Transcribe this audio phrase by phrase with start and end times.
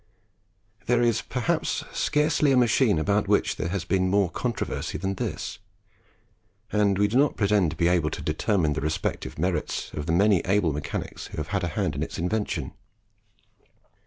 [0.87, 5.59] There is perhaps scarcely a machine about which there has been more controversy than this;
[6.71, 10.11] and we do not pretend to be able to determine the respective merits of the
[10.11, 12.73] many able mechanics who have had a hand in its invention.